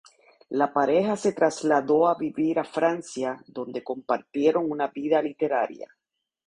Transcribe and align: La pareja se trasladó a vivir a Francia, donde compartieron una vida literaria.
La 0.49 0.73
pareja 0.73 1.15
se 1.15 1.31
trasladó 1.31 2.07
a 2.07 2.15
vivir 2.15 2.57
a 2.57 2.63
Francia, 2.63 3.39
donde 3.45 3.83
compartieron 3.83 4.71
una 4.71 4.87
vida 4.87 5.21
literaria. 5.21 5.95